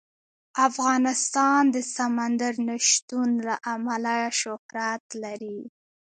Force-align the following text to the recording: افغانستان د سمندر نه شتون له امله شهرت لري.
افغانستان 0.67 1.61
د 1.75 1.77
سمندر 1.95 2.53
نه 2.67 2.75
شتون 2.89 3.29
له 3.47 3.55
امله 3.75 4.15
شهرت 4.41 5.05
لري. 5.23 5.59